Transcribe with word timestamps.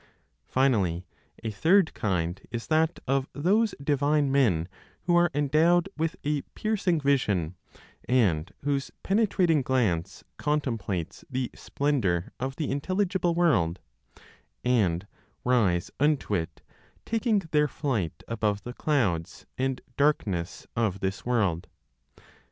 Finally 0.47 1.05
a 1.43 1.51
third 1.51 1.93
kind 1.93 2.41
is 2.49 2.65
that 2.65 2.97
of 3.07 3.29
those 3.33 3.75
divine 3.83 4.31
men 4.31 4.67
who 5.03 5.15
are 5.15 5.29
endowed 5.35 5.89
with 5.95 6.15
a 6.23 6.41
piercing 6.55 6.99
vision, 6.99 7.53
and 8.05 8.51
whose 8.63 8.89
penetrating 9.03 9.61
glance 9.61 10.23
contemplates 10.37 11.23
the 11.29 11.51
splendor 11.53 12.33
of 12.39 12.55
the 12.55 12.71
intelligible 12.71 13.35
world, 13.35 13.79
and 14.65 15.05
rise 15.45 15.91
unto 15.99 16.33
it, 16.33 16.63
taking 17.05 17.37
their 17.51 17.67
flight 17.67 18.23
above 18.27 18.63
the 18.63 18.73
clouds 18.73 19.45
and 19.55 19.81
darkness 19.97 20.65
of 20.75 21.01
this 21.01 21.27
world. 21.27 21.67